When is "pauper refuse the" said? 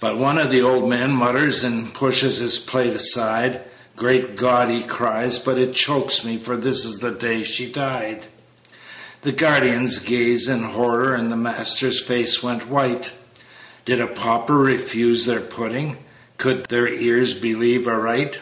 14.08-15.36